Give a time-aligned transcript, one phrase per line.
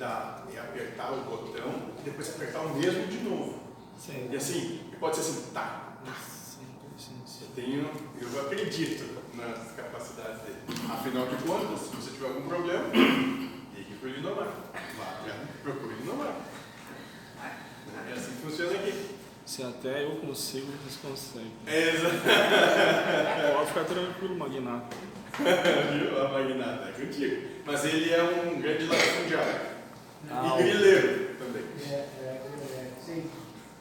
[0.00, 3.60] dar é apertar o botão e depois apertar o mesmo de novo.
[3.98, 4.28] Sim.
[4.32, 6.12] E assim, pode ser assim, tá, tá.
[7.42, 7.90] Eu tenho,
[8.20, 10.58] eu acredito nas capacidades dele.
[10.90, 14.48] Afinal de contas, se você tiver algum problema, ligue para o Linomar.
[14.96, 15.20] Vá,
[15.62, 16.34] procure o Linomar.
[18.08, 19.16] É assim que funciona aqui.
[19.44, 21.52] Se até eu consigo, vocês conseguem.
[21.66, 22.10] É, exa-
[23.56, 24.96] Pode ficar tranquilo, Magnata.
[25.38, 26.24] Viu?
[26.24, 27.48] A magnata é contigo.
[27.64, 29.69] Mas ele é um grande latifundiário.
[30.28, 31.64] Ah, e grileiro também.
[31.88, 33.30] É, é, é, sim.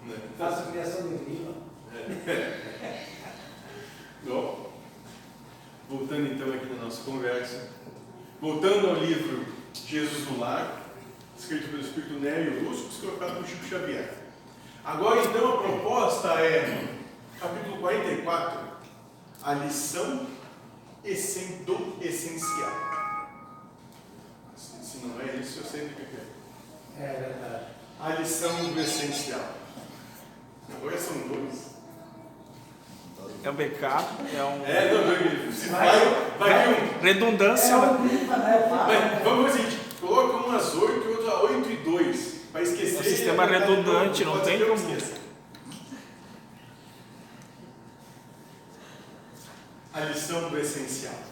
[0.05, 0.15] Né?
[0.37, 1.55] Faço criação de grilo.
[4.23, 4.73] Bom,
[5.89, 7.69] voltando então aqui na nossa conversa,
[8.39, 10.83] voltando ao livro Jesus no Lar,
[11.37, 14.13] escrito pelo Espírito Nélio Russo, colocado por Chico Xavier.
[14.83, 16.95] Agora então a proposta é,
[17.39, 18.59] capítulo 44,
[19.43, 20.27] a lição
[21.65, 22.88] do essencial.
[24.99, 27.03] Se não é isso, eu sei o que é.
[27.03, 27.65] É verdade.
[28.01, 29.53] A lição do essencial.
[30.75, 31.69] Agora são dois.
[33.43, 34.65] É um backup, é um.
[34.65, 35.89] É, não, não, se vai,
[36.37, 37.01] vai vir um.
[37.01, 37.71] Redundância.
[37.71, 38.67] É um grilo, né?
[38.69, 42.35] Mas, vamos fazer o seguinte, coloca um às 8 e outro a 8 e 2,
[42.51, 42.97] para esquecer.
[42.97, 44.73] É um sistema novo, redundante, não pode tem como.
[44.73, 45.19] esqueça.
[49.93, 51.29] A lição do essencial.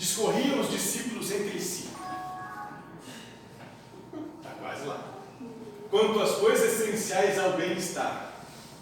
[0.00, 1.90] Discorriam os discípulos entre si.
[4.38, 5.12] Está quase lá.
[5.90, 8.32] Quanto às coisas essenciais ao bem-estar.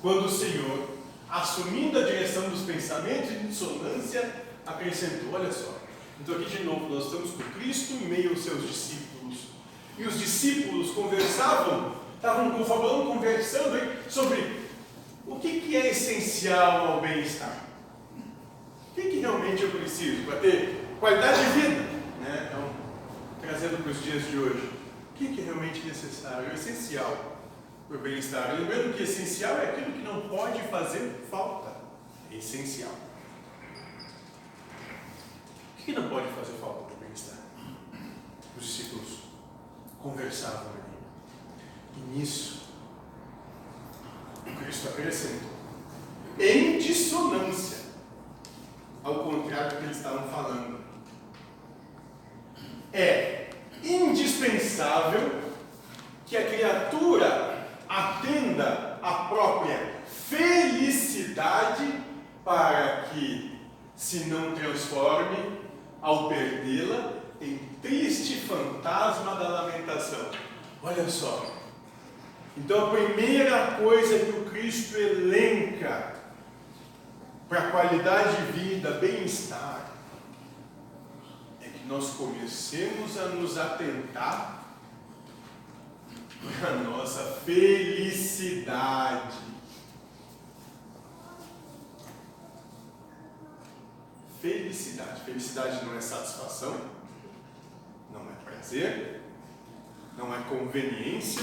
[0.00, 0.88] Quando o Senhor,
[1.28, 4.32] assumindo a direção dos pensamentos em dissonância,
[4.64, 5.74] acrescentou: Olha só,
[6.20, 9.38] então aqui de novo nós estamos com Cristo em meio aos seus discípulos.
[9.98, 13.76] E os discípulos conversavam, estavam falando, conversando
[14.08, 14.68] sobre
[15.26, 17.64] o que, que é essencial ao bem-estar.
[18.92, 21.80] O que, que realmente eu preciso para ter qualidade de vida?
[22.20, 22.48] Né?
[22.48, 22.70] Então,
[23.40, 24.72] trazendo para os dias de hoje,
[25.10, 27.38] o que, é realmente necessário, essencial
[27.88, 28.54] para o bem-estar?
[28.54, 31.76] Lembrando que essencial é aquilo que não pode fazer falta.
[32.30, 32.92] É essencial.
[35.78, 37.38] O que, não pode fazer falta para o bem-estar?
[38.56, 39.18] Os discípulos
[40.02, 40.98] conversavam ali.
[41.96, 42.68] E nisso,
[44.46, 45.58] o Cristo acrescentou.
[46.38, 47.78] Em dissonância,
[49.02, 50.27] ao contrário do que eles estavam.
[52.98, 53.50] É
[53.84, 55.40] indispensável
[56.26, 59.78] que a criatura atenda à própria
[60.28, 61.86] felicidade
[62.44, 63.56] para que
[63.94, 65.60] se não transforme,
[66.02, 70.30] ao perdê-la, em triste fantasma da lamentação.
[70.82, 71.46] Olha só.
[72.56, 76.14] Então a primeira coisa que o Cristo elenca
[77.48, 79.97] para qualidade de vida, bem-estar,
[81.88, 84.62] nós comecemos a nos atentar
[86.60, 89.38] para a nossa felicidade.
[94.40, 95.22] Felicidade.
[95.22, 96.78] Felicidade não é satisfação,
[98.12, 99.22] não é prazer,
[100.16, 101.42] não é conveniência,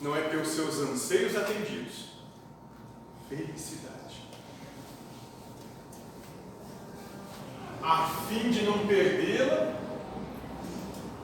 [0.00, 2.08] não é ter os seus anseios atendidos.
[3.28, 4.27] Felicidade.
[7.82, 9.74] A fim de não perdê-la,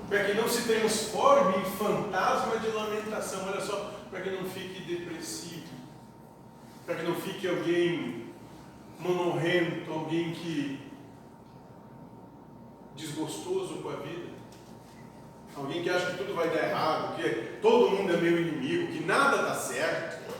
[0.09, 3.47] para que não se transforme em fantasma de lamentação.
[3.48, 5.66] Olha só, para que não fique depressivo,
[6.87, 8.26] para que não fique alguém
[8.98, 10.81] monorrento, alguém que
[12.97, 14.28] desgostoso com a vida,
[15.56, 19.04] alguém que acha que tudo vai dar errado, que todo mundo é meu inimigo, que
[19.04, 20.32] nada dá certo,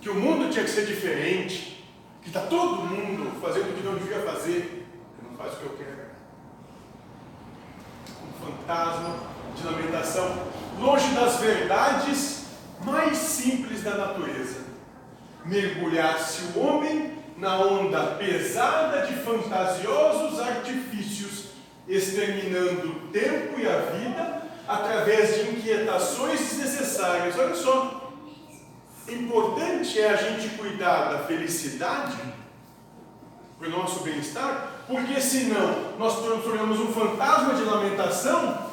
[0.00, 1.84] que o mundo tinha que ser diferente,
[2.22, 4.77] que está todo mundo fazendo o que não devia fazer,
[5.38, 6.08] faz o que eu quero.
[8.24, 9.16] Um fantasma
[9.56, 10.48] de lamentação,
[10.80, 12.46] longe das verdades
[12.84, 14.66] mais simples da natureza.
[15.44, 21.50] Mergulhar-se o homem na onda pesada de fantasiosos artifícios,
[21.86, 27.38] exterminando o tempo e a vida através de inquietações desnecessárias.
[27.38, 28.12] Olha só,
[29.08, 32.18] importante é a gente cuidar da felicidade,
[33.58, 38.68] para o nosso bem-estar, porque senão nós transformamos um fantasma de lamentação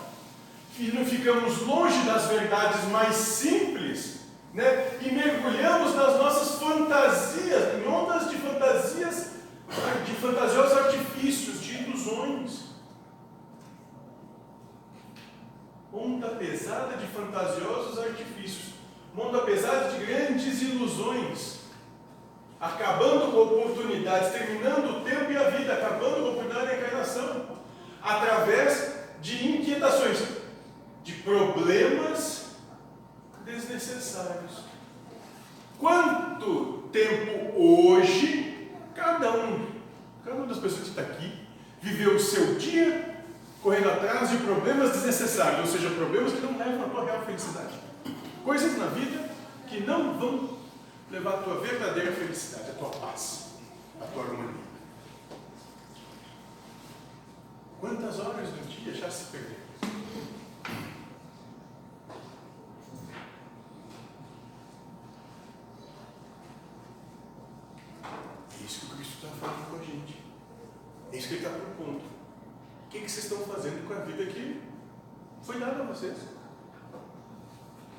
[0.79, 4.21] e não ficamos longe das verdades mais simples,
[4.53, 4.97] né?
[5.01, 9.31] E mergulhamos nas nossas fantasias, em ondas de fantasias,
[10.05, 12.65] de fantasiosos artifícios, de ilusões.
[15.93, 18.73] Onda pesada de fantasiosos artifícios,
[19.17, 21.59] onda pesada de grandes ilusões,
[22.59, 27.45] acabando com oportunidades, terminando o tempo a vida, acabando com a oportunidade da encarnação,
[28.01, 30.19] através de inquietações,
[31.03, 32.45] de problemas
[33.45, 34.63] desnecessários.
[35.77, 38.45] Quanto tempo hoje
[38.95, 39.67] cada um,
[40.23, 41.31] cada uma das pessoas que está aqui,
[41.81, 43.23] viveu o seu dia
[43.61, 47.73] correndo atrás de problemas desnecessários, ou seja, problemas que não levam à tua real felicidade.
[48.43, 49.29] Coisas na vida
[49.67, 50.57] que não vão
[51.11, 53.49] levar à tua verdadeira felicidade, a tua paz,
[53.99, 54.64] a tua harmonia.
[57.85, 59.61] Quantas horas do dia já se perderam?
[68.59, 70.23] É isso que o Cristo está falando com a gente.
[71.13, 72.01] É isso que ele está propondo.
[72.01, 74.63] O que, que vocês estão fazendo com a vida que
[75.43, 76.17] foi dada a vocês?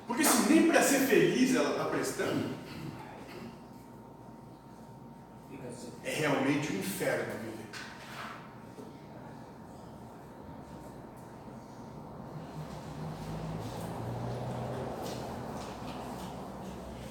[0.08, 2.56] Porque se nem para ser feliz ela está prestando,
[5.68, 5.92] assim.
[6.02, 7.56] é realmente um inferno viver.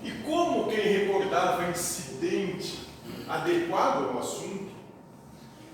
[0.06, 2.88] E como quem recordava incidente
[3.28, 4.72] adequado ao assunto,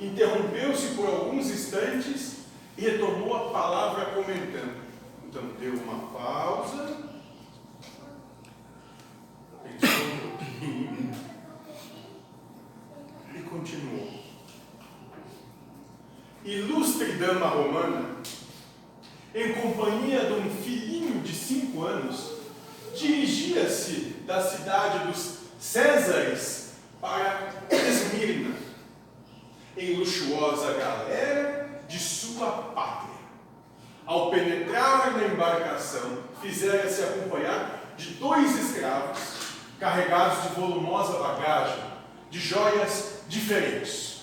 [0.01, 2.38] interrompeu-se por alguns instantes
[2.77, 4.81] e retomou a palavra comentando.
[5.30, 6.98] Então deu uma pausa,
[13.33, 14.21] e continuou.
[16.44, 18.15] Ilustre dama romana,
[19.33, 22.33] em companhia de um filhinho de cinco anos,
[22.95, 28.56] dirigia-se da cidade dos Césares para Esmirna,
[29.81, 33.19] em luxuosa galera de sua pátria.
[34.05, 39.19] Ao penetrar na embarcação, fizera-se acompanhar de dois escravos
[39.79, 41.83] carregados de volumosa bagagem,
[42.29, 44.21] de joias diferentes,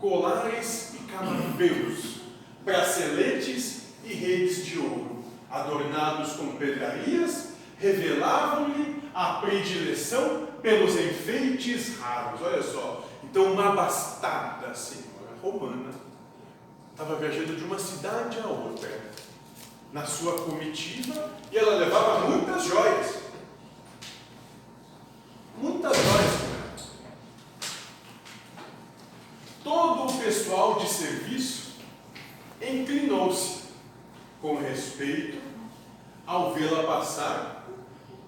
[0.00, 2.22] colares e camarombeiros,
[2.64, 12.40] braceletes e redes de ouro, adornados com pedrarias, revelavam-lhe a predileção pelos enfeites raros.
[12.42, 13.05] Olha só,
[13.36, 15.92] então uma abastada senhora romana
[16.90, 19.10] estava viajando de uma cidade a outra
[19.92, 23.16] na sua comitiva e ela levava muitas joias.
[25.58, 26.86] Muitas joias.
[29.62, 31.74] Todo o pessoal de serviço
[32.58, 33.64] inclinou-se
[34.40, 35.42] com respeito
[36.26, 37.66] ao vê-la passar.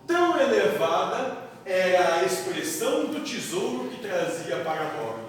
[0.07, 5.29] Tão elevada era a expressão do tesouro trazia para bordo.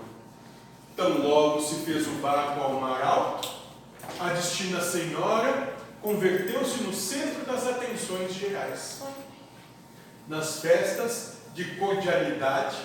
[0.95, 3.49] Tão logo se fez o barco ao mar alto,
[4.19, 9.03] a destina senhora converteu-se no centro das atenções gerais.
[10.27, 12.77] Nas festas de cordialidade,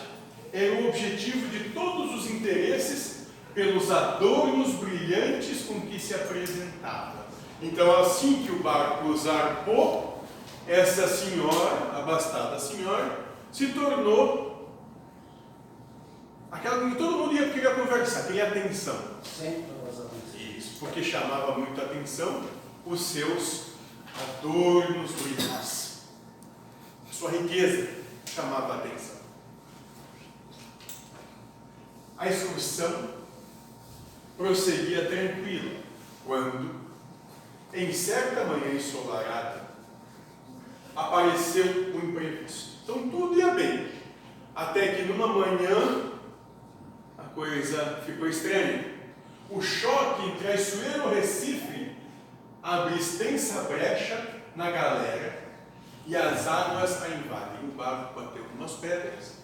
[0.53, 7.27] era o objetivo de todos os interesses pelos adornos brilhantes com que se apresentava.
[7.63, 10.25] Então, assim que o barco zarpou,
[10.67, 13.21] essa senhora, abastada senhora,
[13.53, 14.44] se tornou
[16.55, 18.97] aquela que todo mundo ia querer conversar, queria atenção.
[19.23, 19.75] Sempre.
[20.39, 22.45] Isso, porque chamava muita atenção
[22.87, 23.73] os seus
[24.39, 25.11] adornos.
[27.09, 27.91] A sua riqueza
[28.27, 29.17] chamava a atenção.
[32.17, 33.11] A excursão
[34.37, 35.81] prosseguia tranquila
[36.25, 36.81] quando,
[37.73, 39.65] em certa manhã ensolarada,
[40.95, 42.75] apareceu o imprevisto.
[42.85, 43.89] Então tudo ia bem,
[44.55, 46.14] até que numa manhã a
[47.35, 48.95] coisa ficou estranha.
[49.51, 51.97] O choque em Traiçoeiro Recife
[52.63, 55.45] abre extensa brecha na galera
[56.07, 57.69] e as águas a invadem.
[57.69, 59.39] O barco bateu umas pedras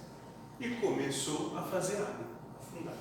[0.58, 2.26] e começou a fazer água,
[2.60, 2.94] afundar.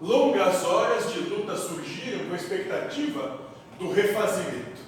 [0.00, 3.40] Longas horas de luta surgiram com a expectativa
[3.78, 4.82] do refazimento.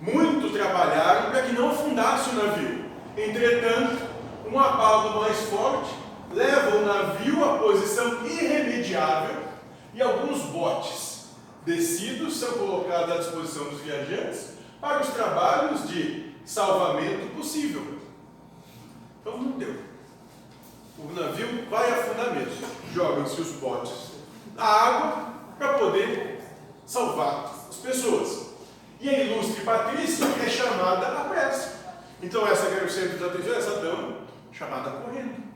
[0.00, 2.90] Muito trabalharam para que não afundasse o navio.
[3.16, 4.09] Entretanto,
[4.52, 5.94] um abalo mais forte
[6.32, 9.36] leva o navio à posição irremediável
[9.94, 11.28] e alguns botes
[11.64, 17.98] descidos são colocados à disposição dos viajantes para os trabalhos de salvamento possível.
[19.20, 19.76] Então não deu.
[20.98, 22.66] O navio vai afundar mesmo.
[22.92, 24.10] Jogam-se os botes
[24.54, 26.40] na água para poder
[26.86, 28.50] salvar as pessoas.
[29.00, 31.80] E a ilustre Patrícia é chamada à pressa.
[32.22, 34.19] Então essa que era o centro da atenção, essa dama,
[34.52, 35.50] chamada correndo.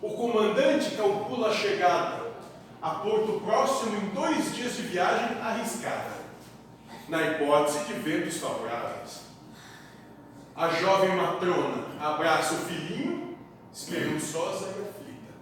[0.00, 2.24] O comandante calcula a chegada
[2.84, 6.18] a Porto Próximo em dois dias de viagem arriscada,
[7.08, 9.22] na hipótese de ventos favoráveis.
[10.54, 13.38] A jovem matrona abraça o filhinho,
[13.72, 15.32] esperançosa e aflita.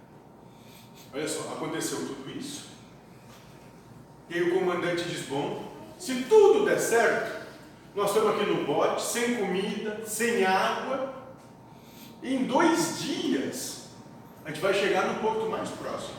[1.13, 2.69] Olha só, aconteceu tudo isso.
[4.29, 5.65] E aí o comandante diz: Bom,
[5.99, 7.45] se tudo der certo,
[7.93, 11.22] nós estamos aqui no bote, sem comida, sem água.
[12.23, 13.89] Em dois dias,
[14.45, 16.15] a gente vai chegar no porto mais próximo.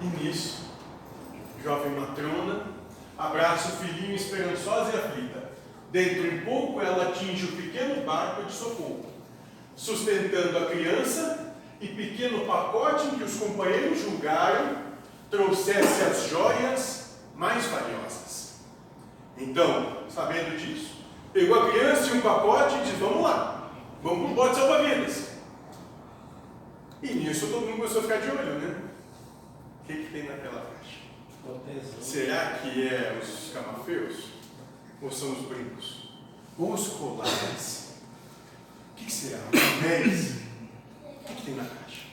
[0.00, 0.64] E nisso,
[1.62, 2.66] jovem matrona
[3.18, 5.50] abraça o filhinho esperançosa e aflita.
[5.92, 9.04] Dentro em pouco, ela atinge o pequeno barco de socorro,
[9.76, 14.78] sustentando a criança e pequeno pacote em que os companheiros julgaram
[15.30, 18.60] trouxesse as joias mais valiosas.
[19.36, 20.93] Então, sabendo disso,
[21.34, 23.70] pegou a criança e um pacote e disse: Vamos lá,
[24.02, 25.34] vamos para o bote salva-vidas.
[27.02, 28.82] E nisso todo mundo começou a ficar de olho, né?
[29.82, 32.00] O que, que tem naquela caixa?
[32.00, 34.28] Será que é os camafeus?
[35.02, 36.08] Ou são os brincos?
[36.56, 37.98] Ou os colares?
[38.92, 39.42] O que, que será?
[39.52, 40.36] Os anéis?
[41.04, 42.06] O que, que tem na caixa?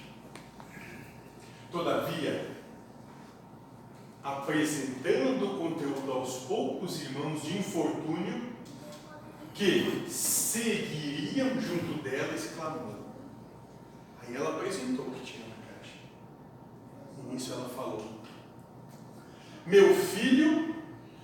[1.72, 2.50] Todavia,
[4.22, 8.51] apresentando o conteúdo aos poucos irmãos de infortúnio,
[9.62, 12.96] que seguiriam junto dela, exclamou.
[14.20, 15.98] Aí ela apresentou o que tinha na caixa.
[17.20, 18.04] E nisso ela falou:
[19.68, 20.76] Meu filho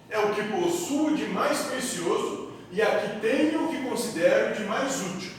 [0.08, 5.02] é o que possuo de mais precioso e aqui tenho o que considero de mais
[5.02, 5.32] útil.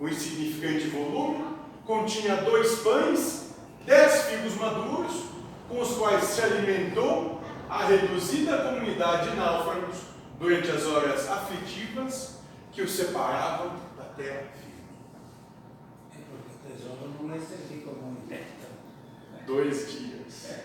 [0.00, 1.44] O insignificante volume
[1.84, 3.54] continha dois pães,
[3.84, 5.24] dez figos maduros,
[5.68, 12.36] com os quais se alimentou a reduzida comunidade de náufragos durante as horas aflitivas
[12.72, 14.76] que os separavam da terra firme.
[16.12, 18.66] É porque o tesouro não vai servir como meta.
[19.46, 20.56] Dois dias.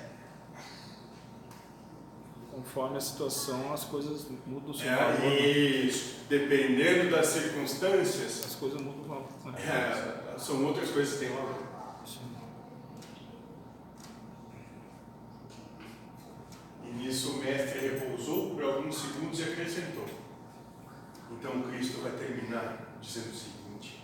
[2.51, 5.31] Conforme a situação, as coisas mudam o seu É valor.
[5.31, 6.15] isso.
[6.27, 9.27] Dependendo das circunstâncias, As coisas mudam o valor.
[9.57, 11.70] é, são outras coisas que têm valor.
[16.91, 20.05] E nisso o mestre repousou por alguns segundos e acrescentou.
[21.31, 24.03] Então Cristo vai terminar dizendo o seguinte: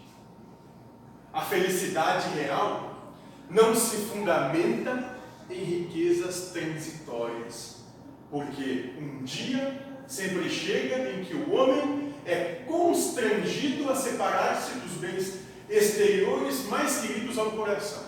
[1.34, 3.14] A felicidade real
[3.50, 5.18] não se fundamenta
[5.50, 7.84] em riquezas transitórias,
[8.32, 15.40] porque um dia sempre chega em que o homem é constrangido a separar-se dos bens
[15.70, 18.04] exteriores mais queridos ao coração.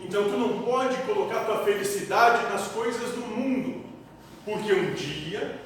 [0.00, 3.79] Então tu não pode colocar tua felicidade nas coisas do mundo,
[4.44, 5.60] porque um dia,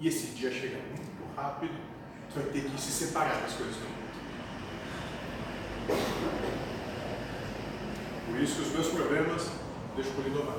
[0.00, 1.74] e esse dia chega muito rápido,
[2.32, 4.02] tu vai ter que se separar das coisas do mundo.
[8.26, 9.50] Por isso que os meus problemas
[9.94, 10.56] deixo por Lindomar.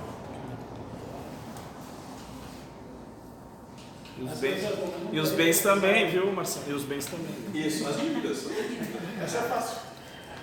[4.15, 4.63] E os bens,
[5.11, 6.69] e os bens também, viu, Marcelo?
[6.69, 7.33] E os bens também.
[7.53, 8.45] Isso, as dívidas.
[9.19, 9.79] Essa é fácil.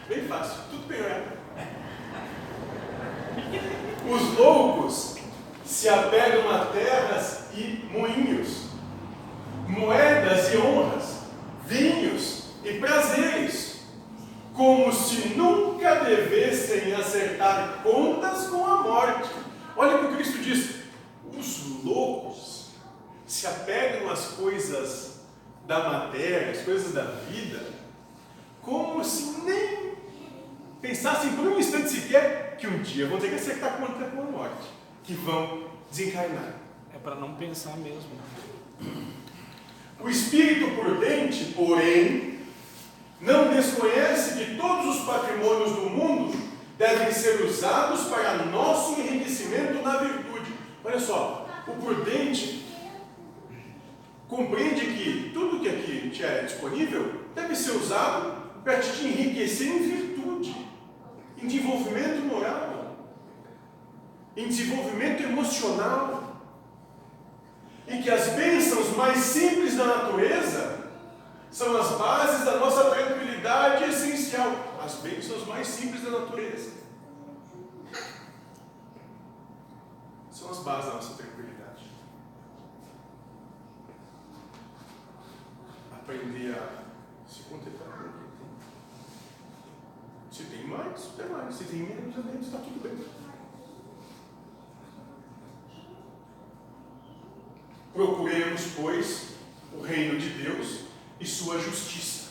[0.08, 0.62] Bem fácil.
[0.70, 1.38] Tudo bem olhado.
[4.08, 5.19] Os loucos
[5.70, 8.66] se apegam a terras e moinhos,
[9.68, 11.20] moedas e honras,
[11.64, 13.82] vinhos e prazeres,
[14.52, 19.30] como se nunca devessem acertar contas com a morte.
[19.76, 20.74] Olha o que o Cristo diz:
[21.38, 22.70] os loucos
[23.24, 25.20] se apegam às coisas
[25.68, 27.62] da matéria, às coisas da vida,
[28.60, 29.94] como se nem
[30.82, 34.24] pensassem por um instante sequer que um dia vão ter que acertar conta com a
[34.24, 34.68] morte,
[35.04, 35.59] que vão
[36.00, 36.54] desencarnar.
[36.94, 38.10] É para não pensar mesmo.
[40.00, 42.40] O espírito prudente, porém,
[43.20, 49.98] não desconhece que todos os patrimônios do mundo devem ser usados para nosso enriquecimento na
[49.98, 50.54] virtude.
[50.82, 52.64] Olha só, o prudente
[54.26, 59.82] compreende que tudo que aqui te é disponível deve ser usado para te enriquecer em
[59.82, 60.56] virtude,
[61.42, 62.79] em desenvolvimento moral,
[64.40, 66.40] em desenvolvimento emocional.
[67.86, 70.88] E que as bênçãos mais simples da natureza
[71.50, 74.52] são as bases da nossa tranquilidade essencial.
[74.82, 76.80] As bênçãos mais simples da natureza
[80.30, 81.90] são as bases da nossa tranquilidade.
[85.92, 88.48] Aprender a se contentar com o que tem.
[90.30, 91.54] Se tem mais, tem mais.
[91.56, 93.19] Se tem menos, é menos, está tudo bem.
[97.92, 99.30] Procuremos, pois,
[99.72, 100.80] o reino de Deus
[101.18, 102.30] e sua justiça,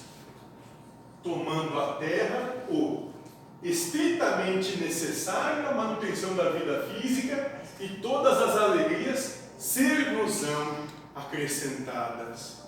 [1.23, 3.11] tomando a terra o
[3.61, 12.59] estritamente necessário à manutenção da vida física e todas as alegrias ser-nos-ão acrescentadas.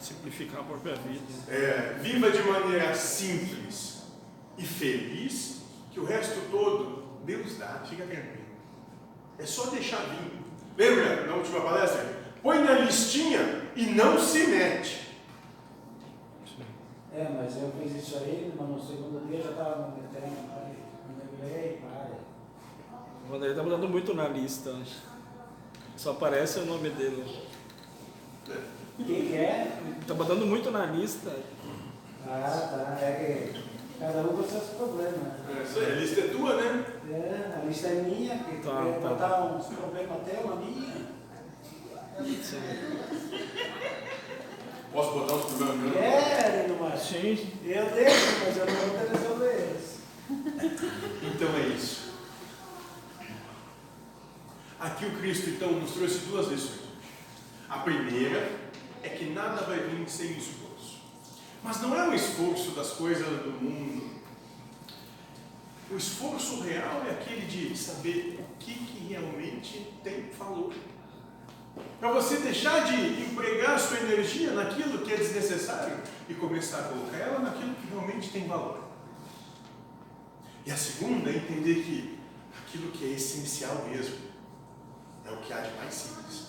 [0.00, 1.22] Simplificar a própria vida.
[1.48, 3.98] É, viva de maneira simples,
[4.58, 8.48] e feliz que o resto todo Deus dá, fica tranquilo.
[9.38, 10.47] É só deixar vir.
[10.78, 12.06] Lembra na última palestra?
[12.40, 15.08] Põe na listinha e não se mete.
[17.12, 20.78] É, mas eu fiz isso aí, mas no segundo dia já estava me metendo, parei,
[21.08, 22.18] me lembrei, parei.
[23.26, 24.72] O Vanderlei tá mudando muito na lista.
[25.96, 27.24] Só aparece o nome dele.
[29.00, 29.78] O que que é?
[30.06, 31.34] Tá mudando muito na lista.
[32.24, 33.68] Ah, tá, é que
[33.98, 35.32] cada um com seus problemas.
[35.48, 36.84] É, isso aí, a lista é tua, né?
[37.10, 38.70] É, a lista é minha, que Tá,
[39.02, 39.08] tá.
[39.08, 40.52] botar uns problemas teu,
[42.56, 43.08] minha.
[44.92, 45.94] Posso botar uns problemas meus?
[45.94, 47.52] Querem, mas Sim.
[47.64, 49.98] eu deixo, mas eu não vou ter resolver eles.
[51.22, 52.08] Então é isso.
[54.80, 56.88] Aqui o Cristo então nos trouxe duas lições.
[57.68, 58.50] A primeira
[59.02, 61.02] é que nada vai vir sem esforço.
[61.62, 64.18] Mas não é um esforço das coisas do mundo.
[65.90, 70.74] O esforço real é aquele de saber o que, que realmente tem valor.
[72.00, 75.96] Para você deixar de empregar sua energia naquilo que é desnecessário
[76.28, 78.84] e começar a colocar ela naquilo que realmente tem valor.
[80.64, 82.18] E a segunda é entender que
[82.62, 84.16] aquilo que é essencial mesmo
[85.24, 86.48] é o que há de mais simples.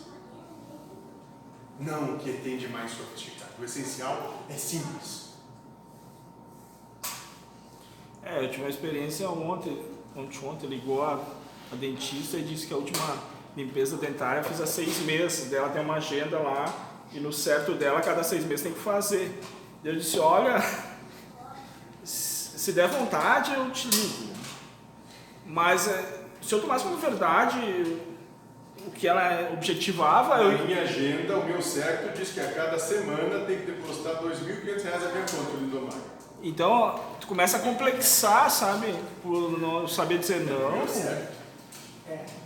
[1.79, 3.51] Não o que tem de mais sofisticado.
[3.59, 5.29] O essencial é simples.
[8.21, 9.81] É, eu tive uma experiência ontem,
[10.15, 11.13] ontem, ontem ligou a,
[11.71, 15.49] a dentista e disse que a última limpeza dentária eu fiz há seis meses.
[15.49, 16.65] Dela tem uma agenda lá
[17.11, 19.39] e no certo dela, cada seis meses tem que fazer.
[19.83, 20.61] Eu disse, olha,
[22.03, 24.33] se der vontade eu te ligo.
[25.45, 27.57] Mas é, se eu tomasse como verdade
[28.85, 32.77] o que ela objetivava, A eu, minha agenda, o meu certo, diz que a cada
[32.77, 35.93] semana tem que depositar R$ 2.500 a minha conta, Lindomar.
[36.41, 38.95] Então, tu começa a complexar, sabe?
[39.21, 40.87] Por não saber dizer não.
[40.87, 41.33] Certo.
[41.35, 41.38] É.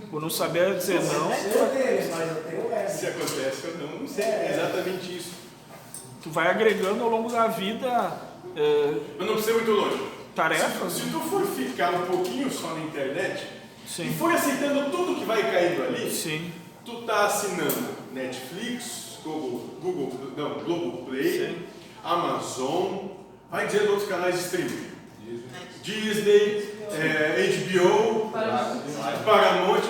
[0.10, 1.32] Por não saber dizer não.
[1.32, 1.36] É
[2.72, 2.88] é.
[2.88, 4.26] Se acontece ou não, não sei.
[4.26, 5.32] É exatamente isso.
[6.22, 8.12] Tu vai agregando ao longo da vida
[8.56, 10.04] eh, Mas não precisa ir muito longe.
[10.36, 10.94] tarefas.
[10.94, 13.46] Se, se tu for ficar um pouquinho só na internet
[13.86, 14.14] e Sim.
[14.14, 16.52] for aceitando tudo que vai caindo ali, Sim.
[16.86, 21.66] tu tá assinando Netflix, Google, Google não, Globoplay, Sim.
[22.04, 23.08] Amazon,
[23.52, 24.94] vai dizendo outros canais de streaming.
[25.82, 28.32] Disney, é, HBO,
[29.26, 29.82] Paramount.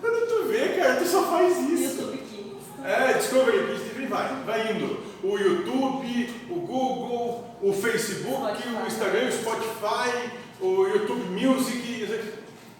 [0.00, 2.00] Quando tu vê, cara, tu só faz isso.
[2.02, 2.84] YouTube Kids.
[2.84, 5.00] É, Discovery Kids e vai, vai indo.
[5.22, 11.92] O YouTube, o Google, o Facebook, o Instagram, o Spotify, o YouTube Music.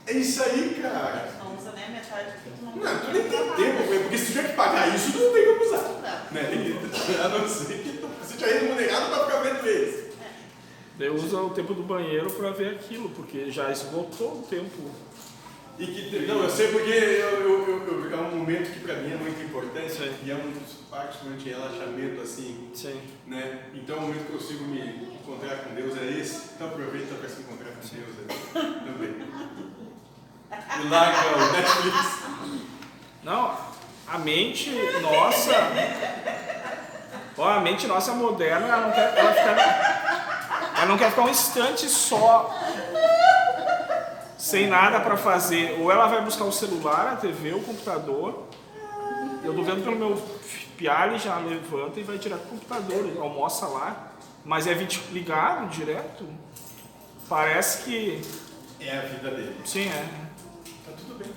[0.06, 1.28] É isso aí, cara.
[1.38, 4.18] Não usa nem a metade do que tu não Não, tu nem tem tempo, porque
[4.18, 5.82] se tiver que pagar isso, tu não tem como usar.
[5.82, 6.32] Não.
[6.32, 6.50] Né?
[6.92, 10.01] Que- A não ser que tu seja remunerado para ficar vendo eles.
[10.98, 14.90] Daí usa o tempo do banheiro para ver aquilo, porque já esgotou o tempo.
[15.78, 18.96] E que, não, eu sei porque eu, eu, eu- eu- é um momento que para
[18.96, 20.12] mim é muito importante Sim.
[20.24, 23.00] e é um dos particularmente relaxamento assim, Sim.
[23.26, 23.62] né?
[23.74, 24.80] Então o momento que eu consigo me
[25.14, 26.50] encontrar com Deus é esse.
[26.54, 29.26] Então aproveita para se encontrar com Deus aí, também.
[30.84, 32.22] E larga o Netflix.
[33.24, 33.56] Não,
[34.06, 35.52] a mente nossa.
[37.38, 40.01] Ó, a mente nossa moderna, ela não quer, ela fica-
[40.82, 42.52] ela não quer ficar um instante só
[44.36, 45.78] sem nada para fazer.
[45.80, 48.48] Ou ela vai buscar o celular, a TV, o computador.
[49.44, 50.20] Eu tô vendo pelo meu
[50.80, 54.12] ele já levanta e vai direto pro computador, ele almoça lá.
[54.44, 56.26] Mas é vídeo ligado direto.
[57.28, 58.20] Parece que.
[58.80, 59.56] É a vida dele.
[59.64, 60.08] Sim, é.
[60.84, 61.32] Tá tudo bem.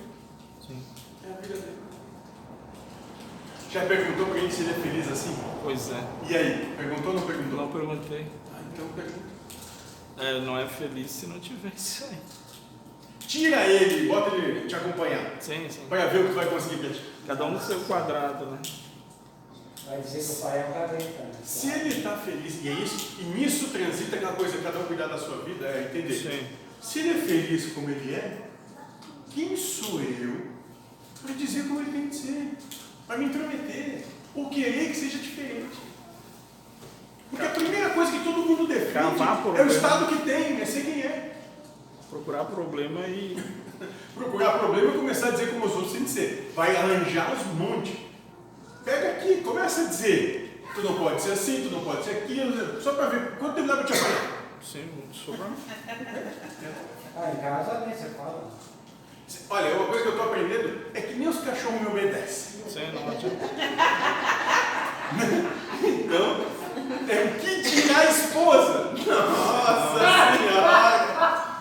[0.66, 0.82] Sim.
[1.24, 1.76] É a vida dele.
[3.70, 5.36] Já perguntou pra ele se ele é feliz assim?
[5.62, 6.04] Pois é.
[6.28, 6.74] E aí?
[6.76, 7.60] Perguntou ou não perguntou?
[7.60, 8.26] Não perguntei.
[8.52, 9.35] Ah, então pergunta.
[10.18, 12.18] É, não é feliz se não tiver isso aí.
[13.20, 15.36] Tira ele, bota ele te acompanhar.
[15.40, 15.86] Sim, sim.
[15.88, 17.02] Para ver o que vai conseguir pra ti.
[17.26, 18.58] Cada um no seu quadrado, né?
[19.86, 21.22] Vai dizer que o pai é um careta.
[21.22, 21.32] né?
[21.44, 25.06] Se ele está feliz, e é isso, e nisso transita aquela coisa, cada um cuidar
[25.06, 26.14] da sua vida, é entender.
[26.14, 26.46] Sim.
[26.80, 28.48] Se ele é feliz como ele é,
[29.34, 30.46] quem sou eu
[31.22, 32.52] para dizer como ele tem que ser?
[33.06, 35.76] Para me intrometer, ou querer que seja diferente.
[37.30, 39.22] Porque a primeira coisa que todo mundo defende
[39.58, 41.36] é o estado que tem, é ser quem é.
[42.08, 43.36] Procurar problema e.
[44.14, 46.52] Procurar problema e começar a dizer como os outros têm que ser.
[46.54, 48.06] Vai arranjar os monte.
[48.84, 50.62] Pega aqui, começa a dizer.
[50.74, 53.68] Tu não pode ser assim, tu não pode ser aquilo, só para ver quanto tempo
[53.68, 54.32] dá para te apanhar.
[54.62, 55.46] Sim, sobra.
[57.16, 58.50] Ah, em casa nem você fala.
[59.50, 62.62] Olha, uma coisa que eu estou aprendendo é que nem os cachorros me obedecem.
[62.68, 63.46] Sim, não adianta.
[65.82, 66.46] Então,
[67.08, 68.92] é o que tirar a esposa.
[69.06, 71.60] Nossa Senhora!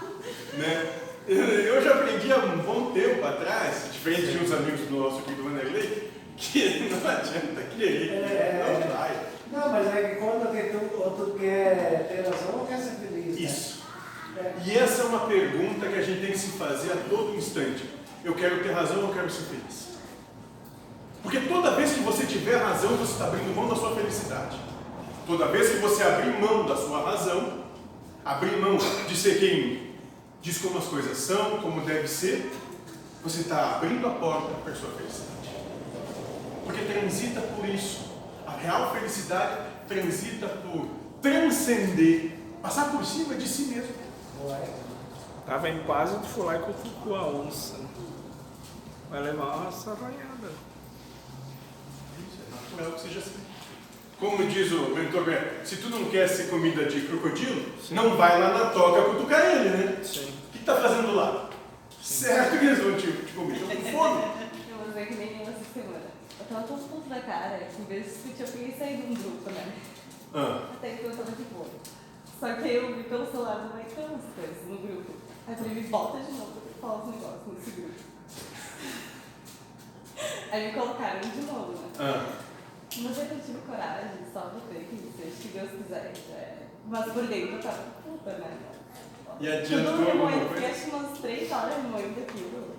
[0.57, 0.91] Né?
[1.27, 5.31] Eu já aprendi há um bom tempo atrás, diferente de uns amigos do nosso aqui
[5.33, 8.79] do Vanderlei, que não adianta querer, É.
[8.83, 9.11] não vai.
[9.51, 13.35] Não, mas é que quando tu, tu quer ter razão ou quer ser feliz.
[13.35, 13.41] né?
[13.41, 13.83] Isso.
[14.37, 14.53] É.
[14.65, 17.89] E essa é uma pergunta que a gente tem que se fazer a todo instante.
[18.23, 19.85] Eu quero ter razão ou eu quero ser feliz?
[21.23, 24.57] Porque toda vez que você tiver razão, você está abrindo mão da sua felicidade.
[25.25, 27.63] Toda vez que você abrir mão da sua razão,
[28.23, 29.95] abrir mão de ser quem
[30.41, 32.51] diz como as coisas são, como deve ser,
[33.23, 35.49] você está abrindo a porta para a sua felicidade.
[36.63, 38.05] Porque transita por isso.
[38.45, 40.87] A real felicidade transita por
[41.21, 43.95] transcender, passar por cima de si mesmo.
[44.45, 44.69] Ué.
[45.47, 47.75] Tava em paz e tu foi lá e cutucou a onça.
[49.09, 50.51] Vai levar uma sarranhada.
[52.19, 53.44] Isso é natural que seja assim.
[54.19, 55.25] Como diz o mentor
[55.65, 57.95] se tu não quer ser comida de crocodilo, Sim.
[57.95, 60.03] não vai lá na toca cutucar ele, né?
[60.03, 60.31] Sim.
[60.49, 61.49] O que tá fazendo lá?
[62.01, 64.21] Certo que eles vão te, te comer, estão com fome.
[64.69, 66.05] Eu vou dizer que nem essa semana.
[66.39, 68.97] Eu tava tão puto da cara que em vez de discutir, eu peguei e saí
[68.97, 69.73] de um grupo, né?
[70.33, 71.65] Ah, Até que eu tava de boa.
[72.39, 75.11] Só que aí eu vi pelo celular do Maicon as coisas no grupo.
[75.47, 77.95] Aí eu falei, me volta de novo pra falar os negócios nesse grupo.
[80.51, 81.89] Aí me colocaram de novo, né?
[81.99, 82.44] ah.
[82.97, 86.13] Mas eu não tive coragem, só botei que seja que Deus quiser.
[86.31, 86.55] É.
[86.87, 88.57] Mas por dentro eu tava puta, né?
[89.39, 92.75] E adiantou Tudo alguma remoendo, fiquei acho que umas três horas remoendo aquilo.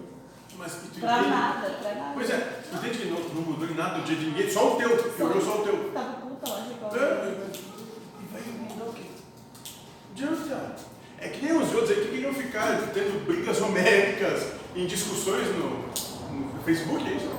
[0.58, 1.30] Mas que tu Pra entende?
[1.30, 2.10] nada, pra nada.
[2.14, 2.36] Pois é,
[2.70, 4.96] tu entende que não, não mudou em nada o dia de ninguém, só o teu,
[5.12, 5.90] piorou só o teu.
[5.92, 7.50] Tava puta lá, É, reclamando.
[8.22, 9.02] E vai mudar o quê?
[10.12, 10.76] Adianta.
[11.18, 15.88] É que nem os outros aí que queriam ficar tendo brigas homéricas em discussões no,
[16.32, 17.35] no Facebook, é isso?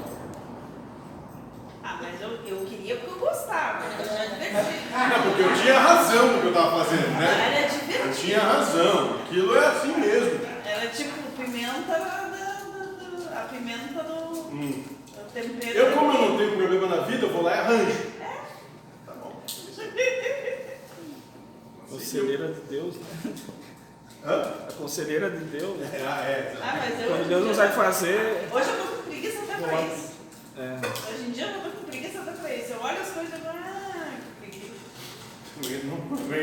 [2.02, 3.84] Mas eu, eu queria porque eu gostava.
[4.00, 4.92] Eu já divertido.
[4.92, 7.28] Não, porque eu tinha razão no que eu estava fazendo, né?
[7.48, 8.16] Era Eu divertido.
[8.16, 9.20] tinha razão.
[9.22, 10.40] Aquilo é assim mesmo.
[10.66, 14.84] Era tipo pimenta da, da- da- a pimenta do, Hum.
[15.08, 15.78] do tempero.
[15.78, 18.12] Eu, como eu não tenho problema na vida, eu vou lá e arranjo.
[19.06, 19.42] Tá bom.
[21.90, 23.34] Conselheira de Deus, né?
[24.26, 24.54] Hã?
[24.70, 25.78] A conselheira de Deus.
[25.78, 25.90] né?
[26.08, 26.54] Ah, é.
[26.62, 27.08] Ah, mas eu.
[27.08, 28.48] Quando Deus não sabe fazer.
[28.52, 30.08] Hoje eu tô com preguiça até pra isso.
[30.58, 31.12] É.
[31.14, 32.72] Hoje em dia eu tô com preguiça até pra isso.
[32.74, 34.10] Eu olho as coisas e falo, ah,
[34.42, 34.74] que preguiça.
[35.58, 36.34] Não, não,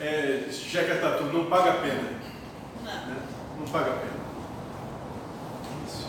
[0.00, 2.20] é, Jeca Tatu, não paga a pena.
[2.84, 3.06] Não.
[3.06, 3.22] Né?
[3.58, 4.18] Não paga a pena.
[5.86, 6.06] Isso.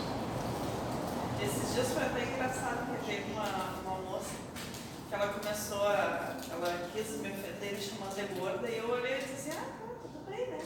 [1.42, 4.34] Esses dias foi até engraçado que teve uma, uma moça
[5.08, 6.36] que ela começou a.
[6.50, 9.64] Ela quis me ofender me chamando de gorda e eu olhei e disse assim, ah,
[9.64, 10.58] tá, tudo bem, né?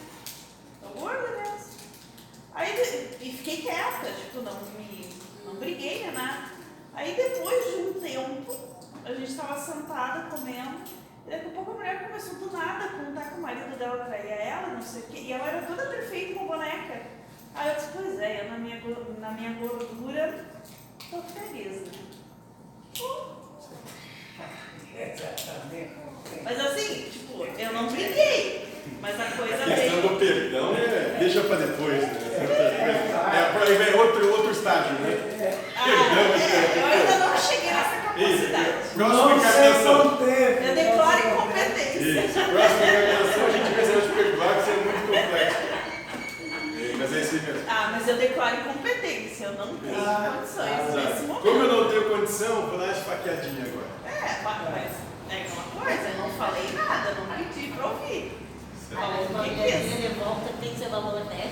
[0.83, 1.75] Tô gorda mesmo.
[2.55, 2.73] Aí
[3.21, 5.09] e fiquei quieta, tipo, não me.
[5.45, 6.51] não briguei, né?
[6.93, 8.57] Aí depois de um tempo,
[9.05, 10.79] a gente estava sentada comendo,
[11.29, 14.35] daqui a pouco a mulher começou do nada a contar que o marido dela traía
[14.35, 17.01] ela, não sei o quê, e ela era toda perfeita com boneca.
[17.55, 18.81] Aí eu disse, pois é, eu na minha,
[19.21, 20.45] na minha gordura
[21.11, 21.93] tô feliz, né?
[24.97, 25.91] Exatamente.
[26.43, 28.69] Mas assim, tipo, eu não briguei,
[29.01, 30.03] mas a coisa A questão veio.
[30.03, 32.03] do perdão é, deixa pra depois.
[32.03, 32.11] Né?
[33.35, 35.19] É, aí vem outro, outro estágio, né?
[35.77, 38.89] Ah, Perdão, é, eu ainda não cheguei nessa capacidade.
[38.95, 40.11] Próxima se encarnação.
[40.11, 40.69] conteve.
[40.69, 42.14] Eu declaro incompetência.
[42.25, 42.35] Isso.
[42.35, 45.59] Próxima encarnação a gente vai saber te perdoar, que isso é muito complexo.
[45.65, 47.63] É, Mas é assim mesmo.
[47.69, 51.43] Ah, mas eu declaro incompetência, eu não tenho Ah, condições ah, nesse momento.
[51.43, 53.87] Como eu não tenho condição, vou dar uma esfaqueadinha agora.
[54.07, 54.93] É, mas
[55.31, 58.41] é aquela coisa, eu não falei nada, não pedi pra ouvir.
[58.93, 59.97] Falou uma o que quis.
[60.03, 61.51] de volta tem seu valor, né?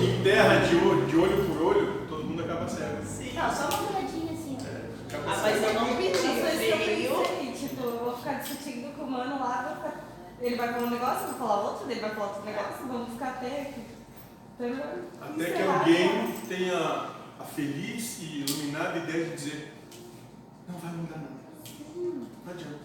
[0.00, 3.02] Em terra de olho, de olho por olho, todo mundo acaba cego.
[3.04, 3.32] Sim.
[3.34, 4.56] Não, só uma olhadinha assim.
[4.64, 5.56] É, acaba Ah, cego.
[5.60, 6.31] mas eu Não pedi,
[8.22, 10.00] ficar discutindo com o mano lá, ficar-
[10.40, 13.12] ele vai falar um negócio, eu vou falar outro, ele vai falar outro negócio, vamos
[13.12, 13.84] ficar até aqui.
[14.54, 14.82] Então,
[15.20, 16.78] Até que alguém tenha
[17.40, 19.74] a feliz e iluminada ideia de dizer:
[20.68, 21.42] não vai mudar nada.
[21.96, 22.78] Não adianta.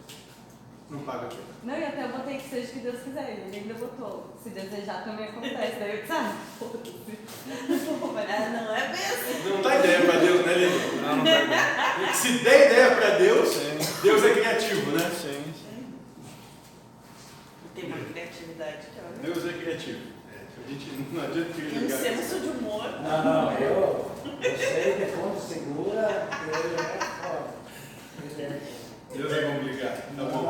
[0.89, 1.41] Não paga a pena.
[1.63, 4.33] Não, e até eu botei que seja o que Deus quiser, ele ainda botou.
[4.41, 5.75] Se desejar também acontece.
[5.79, 6.93] Daí eu disse, ah, foda-se.
[7.47, 9.49] Não é bem assim.
[9.49, 11.01] Não dá ideia para Deus, né, Lili?
[11.01, 12.13] Não, não pega.
[12.13, 14.01] Se der ideia para Deus, Sim.
[14.01, 15.11] Deus é criativo, né?
[15.21, 15.53] Sim.
[17.75, 19.33] Tem uma criatividade que olha.
[19.33, 19.99] Deus é criativo.
[20.33, 22.83] É, a gente não adianta Tem um senso de humor.
[23.01, 27.57] Não, não, eu, eu sei de quando segura, ele é foda.
[28.23, 28.77] Ele é
[29.13, 30.15] Deus é complicado.
[30.15, 30.41] Tá bom.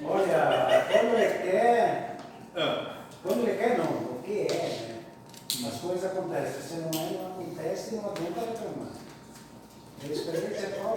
[0.00, 2.16] Não, Olha, quando ele quer,
[2.56, 5.68] Ah, quando ele quer não, o que é, né?
[5.68, 9.00] As coisas acontecem, se não é, não acontece, não adianta reclamar.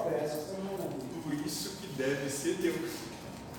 [0.06, 2.92] É por isso que deve ser Deus.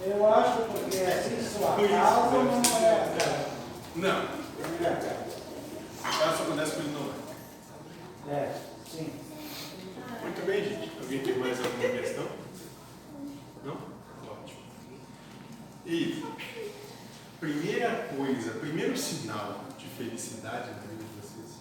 [0.01, 3.49] Eu acho porque assim sua causa não é a cara.
[3.97, 4.23] Não.
[4.25, 5.25] Não é a
[6.37, 7.11] só acontece com ele não
[8.31, 8.35] é.
[8.35, 9.13] É, sim.
[10.23, 10.93] Muito bem, gente.
[11.01, 12.29] Alguém tem mais alguma questão?
[13.65, 13.79] Não?
[14.31, 14.61] Ótimo.
[15.87, 16.25] E
[17.41, 21.59] primeira coisa, primeiro sinal de felicidade na vida de vocês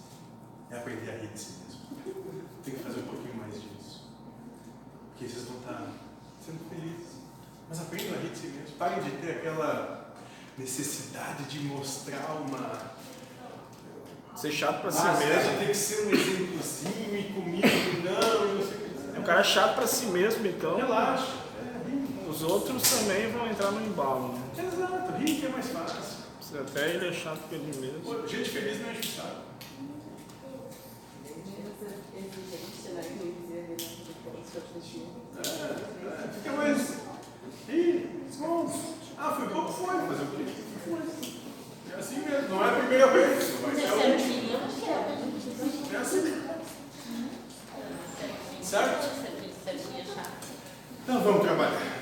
[0.70, 2.34] é aprender a rir de si mesmo.
[2.64, 4.10] Tem que fazer um pouquinho mais disso.
[5.14, 5.86] Porque vocês vão estar
[6.44, 7.14] sendo felizes.
[7.68, 8.76] Mas aprendam a rir de si mesmo.
[8.76, 10.12] Parem de ter aquela
[10.58, 12.94] necessidade de mostrar uma
[14.36, 15.58] Ser chato pra si ah, mesmo.
[15.58, 17.68] tem que ser um exemplozinho e comigo
[18.02, 19.16] não, e não sei o que.
[19.16, 20.76] É um cara chato pra si mesmo, então.
[20.76, 21.34] Relaxa.
[21.60, 22.28] É.
[22.28, 24.42] Os outros também vão entrar no embalo, né?
[24.58, 26.24] Exato, rir que é mais fácil.
[26.60, 28.28] Até ele é chato com ele mesmo.
[28.28, 29.42] Gente feliz não enche o saco.
[31.24, 31.92] Exigente, né?
[32.12, 33.34] Que dizia ali naquele
[33.80, 34.43] seu objetivo.
[34.54, 36.94] É, é, fica mais.
[37.68, 38.72] Ih, bom.
[39.18, 39.72] Ah, foi pouco?
[39.72, 41.00] Foi, mas eu queria que foi.
[41.92, 43.76] É assim mesmo, não é a primeira vez, última.
[44.16, 45.96] dia, eu acho que é.
[45.96, 46.42] É assim.
[48.62, 49.24] Certo?
[51.02, 51.93] Então vamos trabalhar.